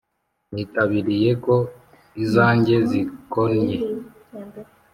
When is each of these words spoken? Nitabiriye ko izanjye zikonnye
Nitabiriye 0.53 1.31
ko 1.45 1.55
izanjye 2.23 2.75
zikonnye 2.89 3.77